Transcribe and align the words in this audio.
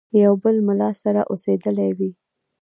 یو 0.23 0.33
بل 0.43 0.55
مُلا 0.67 0.89
سره 1.03 1.21
اوسېدلی 1.31 1.89
وي. 1.97 2.09